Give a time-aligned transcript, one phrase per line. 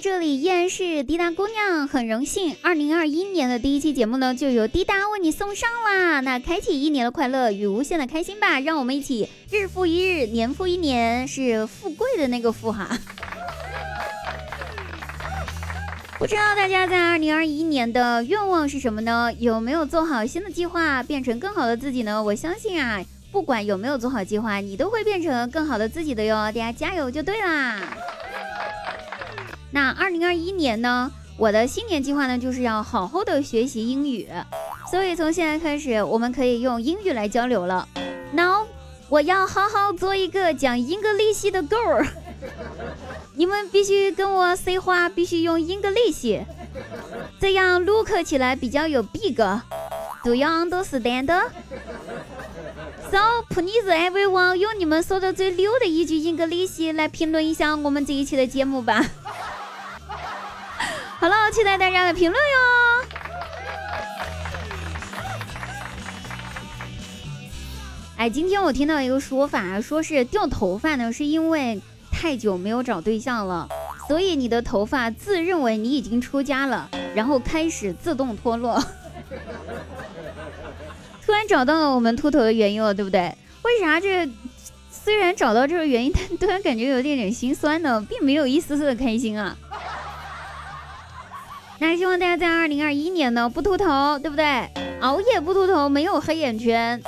[0.00, 6.20] 这里依然是滴答姑娘，很荣幸，二零二一年的第一期节目呢，就由滴答为你送上啦。
[6.20, 12.88] 那开启一年的快乐与无限的开心吧，让我们一起日复一日，年复一年，是富贵的那个富哈。
[16.18, 19.30] 不知道大家在二零二一年的愿望是什么呢？
[19.38, 22.22] 有没有做好新的计划，变成更好的自己呢？
[22.22, 26.34] 我相信啊，不管有没有做好计划，你都会变成更好的自己的哟。
[26.34, 27.82] 大家加油就对啦。
[29.72, 34.28] 那二零二一年呢，我的新年计划呢，就是要好好的学习英语。
[34.90, 37.86] 所以从现在开始，我们可以用英语来交流了。
[38.32, 38.66] Now，
[39.08, 42.06] 我要好好做一个讲英格利西的 girl。
[43.34, 46.42] 你们必须跟我 say 话，必须用英格利西，
[47.40, 49.36] 这样 look 起来比较有 big。
[50.24, 51.26] Do you understand?
[53.10, 53.18] So
[53.48, 59.04] please everyone，用你们说的最溜的一句英格利西来评论一下我们这一期的节目吧。
[61.20, 62.56] 好了，期待大家的评论哟。
[68.16, 71.80] 哎，今天我听到一个说法，说是掉头发呢，是因为。
[72.10, 73.66] 太久没有找对象了，
[74.06, 78.78] 所以你的头发自认为你已经出家了，然后开始自动脱落。
[81.24, 83.34] 突然找到了我们秃头的原因了，对不对？
[83.62, 84.28] 为啥这
[84.90, 89.56] 虽然找到这个原因，但突然感觉有点点心酸呢，并没有一丝丝的开心啊。
[91.80, 94.44] 那希望大家在二零二一年呢不秃头，对不对？
[95.00, 97.00] 熬夜不秃头，没有黑眼圈。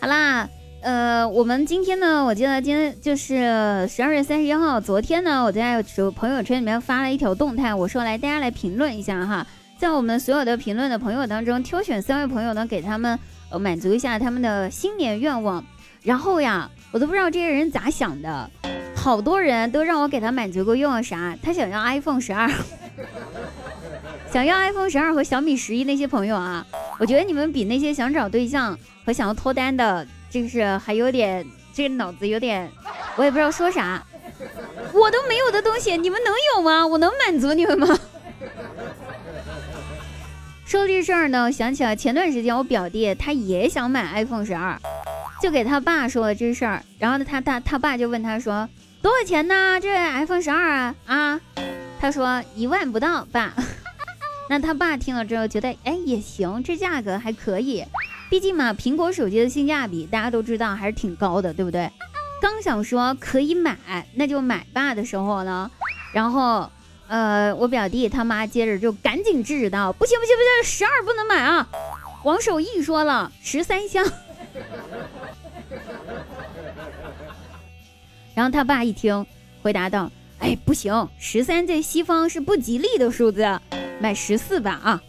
[0.00, 0.48] 好啦。
[0.82, 4.80] 呃，我们今天呢，我记得今天就是十二月三十一号。
[4.80, 5.84] 昨天呢，我在
[6.16, 9.46] 朋友圈里面发了一条动态，我说来大家来评论一下哈，
[9.78, 13.18] 在我们所有的评论的朋友当中，挑选三位朋友呢，给他们
[13.50, 15.62] 呃满足一下他们的新年愿望。
[16.02, 18.50] 然后呀，我都不知道这些人咋想的，
[18.96, 22.50] 好多人都让我给他满足个愿望啥，他想要 iPhone 十二，
[24.32, 26.64] 想要 iPhone 十二和小米十一那些朋友啊，
[26.98, 30.06] 我觉得你们比那些想找对象和想要脱单的。
[30.30, 32.70] 就是还有点，这个脑子有点，
[33.16, 34.00] 我也不知道说啥。
[34.92, 36.86] 我都没有的东西，你们能有吗？
[36.86, 37.98] 我能满足你们吗？
[40.64, 44.78] 说这事儿呢，想起了前段时间我表弟他也想买 iPhone 十二，
[45.42, 48.68] 就给他爸说了这事儿，然后呢他他他爸就问他说
[49.02, 49.80] 多少钱呢？
[49.80, 51.40] 这 iPhone 十二啊啊？
[52.00, 53.52] 他说一万不到，爸。
[54.50, 57.84] 那他爸听了之后觉得，哎也行，这价格还可以。
[58.28, 61.88] 毕竟嘛，苹果手机的性价比大家都知道还是挺高的，对不对？
[62.42, 63.78] 刚想说可以买，
[64.16, 65.70] 那就买吧的时候呢，
[66.12, 66.68] 然后，
[67.06, 71.68] 呃，我表弟他妈接着就赶紧制止道：“不行不行不行，十二不能买啊！”
[72.24, 74.04] 王守义说了十三香，
[78.34, 79.24] 然后他爸一听，
[79.62, 83.60] 回答道：“哎，不行，十三在西方是不吉利的数字，
[84.00, 85.02] 买十四吧啊。”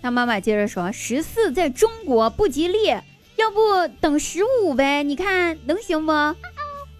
[0.00, 2.86] 他妈妈接着说：“十四在中国不吉利，
[3.36, 5.02] 要不等十五呗？
[5.02, 6.12] 你看能行不？”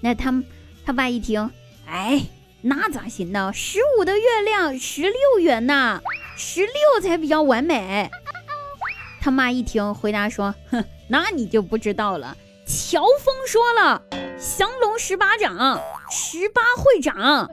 [0.02, 0.42] 那他
[0.84, 1.50] 他爸一听，
[1.86, 2.22] 哎，
[2.60, 3.52] 那咋行呢？
[3.54, 6.00] 十五的月亮十六圆呐，
[6.36, 8.10] 十六才比较完美。
[9.20, 12.36] 他妈一听，回答说：“哼，那你就不知道了。
[12.66, 14.02] 乔峰说了，
[14.56, 15.80] 降龙十八掌，
[16.10, 17.50] 十八会长，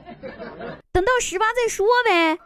[0.92, 2.38] 等到十八再说呗。”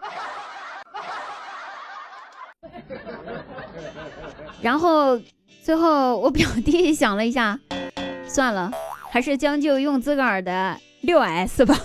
[4.62, 5.20] 然后
[5.62, 7.58] 最后我表弟想了一下，
[8.28, 8.70] 算了，
[9.10, 11.76] 还是将就用自个儿的六 S 吧。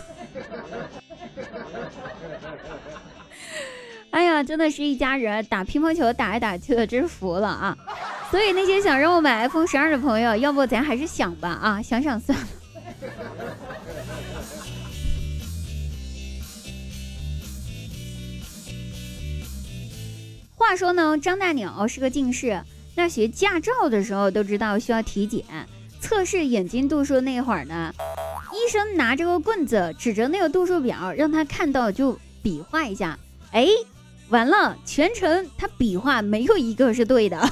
[4.12, 7.78] 哎呀，真的是一家人，打乒乓球打来打去的，真是服了啊！
[8.32, 12.48] 所以那些想让我买 iPhone 十二的朋友，要不咱还是想吧啊，想想算了。
[20.68, 22.60] 话说呢，张大鸟是个近视，
[22.96, 25.46] 那学驾照的时候都知道需要体检
[26.00, 27.94] 测试眼睛度数那会儿呢，
[28.52, 33.20] 医生拿着个棍子指着那个度数表，让他看到就比划一下。
[33.52, 33.68] 哎，
[34.30, 37.48] 完了，全程他比划没有一个是对的。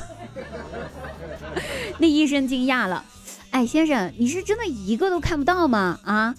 [2.00, 3.06] 那医生惊讶了，
[3.52, 6.00] 哎，先生，你是真的一个都看不到吗？
[6.04, 6.34] 啊？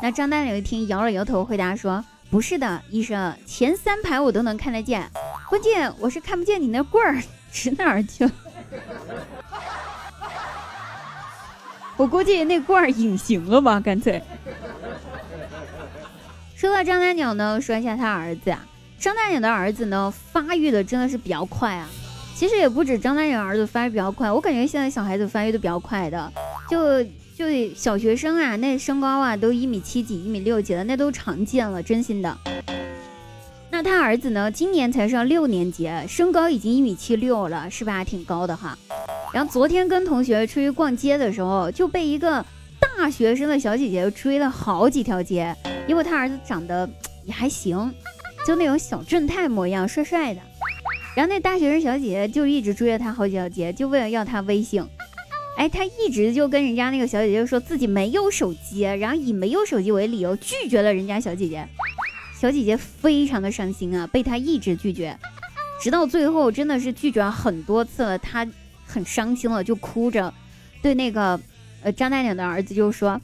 [0.00, 2.04] 那张大鸟一听，摇了摇头，回答说。
[2.30, 5.06] 不是的，医生，前三排我都能看得见，
[5.52, 7.22] 关键我是看不见你那棍儿
[7.52, 8.32] 指哪儿去了。
[11.98, 14.22] 我估计那棍儿隐形了吧，干脆。
[16.56, 18.64] 说到张大鸟呢，说一下他儿子啊。
[18.98, 21.86] 张大鸟的儿子呢，发育的真的是比较快啊。
[22.34, 26.32] 其实也不止张大鸟儿子发育比较快，我感觉现在小孩子发育都比较快的，
[26.70, 27.04] 就。
[27.34, 32.38] 就小学生啊，那身高啊都一米七几、一米六几的，那都常见了，真心的。
[33.82, 38.04] 他儿子呢，今年才上六年级，身高已经一米七六了，是吧？
[38.04, 38.78] 挺高的哈。
[39.32, 42.44] 然后昨天跟同学出去逛街的时候，就被一个
[42.78, 45.54] 大学生的小姐姐追了好几条街，
[45.88, 46.88] 因为他儿子长得
[47.24, 47.92] 也还行，
[48.46, 50.40] 就那种小正太模样，帅帅的。
[51.16, 54.84] 然后那大学生小姐姐就一直追着他好几条街，就为了要他微信。
[55.56, 61.66] 哎，他一直就跟人家那个小姐姐说自己没有手机，然后以没有手机为理由拒绝了人家小姐姐。
[62.42, 65.16] 小姐姐非常的伤心啊，被他一直拒绝，
[65.80, 68.44] 直到最后真的是拒绝了很多次了，她
[68.84, 70.34] 很伤心了，就哭着
[70.82, 71.38] 对那个
[71.84, 73.20] 呃张大娘的儿子就说：“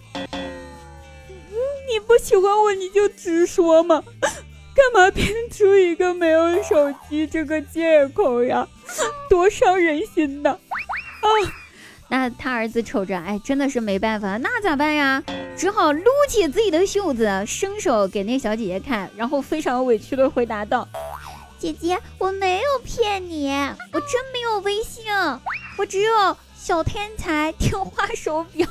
[1.51, 8.69] 你不喜欢我你就直说嘛。”干嘛编出一个没有手机这个借口呀？
[9.29, 11.27] 多伤人心呐啊！
[12.11, 15.23] 那他儿子瞅着，哎，真的是没办法，那咋办呀？
[15.57, 20.89] 只好撸起自己的袖子，伸手给那小姐姐看，然后非常委屈的回答道
[21.59, 23.51] ：“姐姐，我没有骗你，
[23.93, 25.05] 我真没有微信，
[25.77, 28.67] 我只有小天才电话手表。”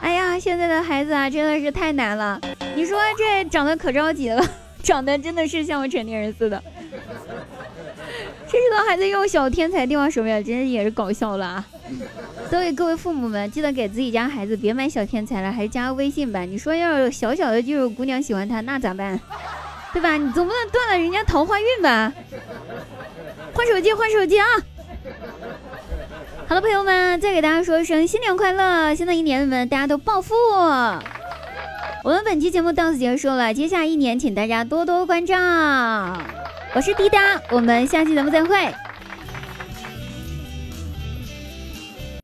[0.00, 2.40] 哎呀，现在的孩子啊，真的是太难了。
[2.74, 4.42] 你说这长得可着急了，
[4.82, 6.62] 长得真的是像个成年人似的。
[8.52, 11.64] 谁知道还在用小天才电话手表，真是也是搞笑了啊！
[12.50, 16.40] 所以各位父母们，记得给自己家孩子别买小天才了，还是加个微信吧。
[16.40, 19.18] 你说要是小小的就有姑娘喜欢他，那咋办？
[19.94, 20.18] 对吧？
[20.18, 22.12] 你总不能断了人家桃花运吧？
[23.56, 24.46] 换手机，换手机啊！
[26.46, 28.94] 好了，朋友们，再给大家说一声新年快乐！
[28.94, 30.34] 新的一年里面大家都暴富。
[32.04, 35.34] 我们本期节目到此结束了，接下来一年请大家多多关照。
[36.74, 38.74] 我是滴答，我们下期节目再会。